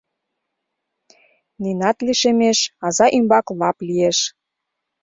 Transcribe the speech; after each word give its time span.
—Нинат 1.61 1.97
лишемеш, 2.05 2.59
аза 2.87 3.05
ӱмбак 3.17 3.45
лап 3.59 3.77
лиеш. 3.87 4.17